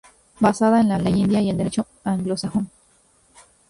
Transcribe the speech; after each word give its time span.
Basada 0.39 0.81
en 0.81 0.89
la 0.89 0.97
ley 0.97 1.13
india 1.21 1.41
y 1.41 1.51
el 1.51 1.57
derecho 1.57 1.85
anglosajón. 2.03 2.71